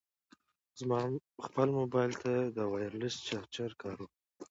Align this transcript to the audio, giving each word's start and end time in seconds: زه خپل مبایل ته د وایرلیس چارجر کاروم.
زه 0.79 0.83
خپل 1.47 1.67
مبایل 1.79 2.13
ته 2.23 2.31
د 2.57 2.59
وایرلیس 2.71 3.15
چارجر 3.27 3.71
کاروم. 3.81 4.11